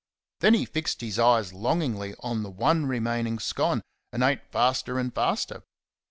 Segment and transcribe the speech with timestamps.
[0.39, 5.13] Then he fixed his eyes longingly on the one remaining scone, and ate faster and
[5.13, 5.61] faster....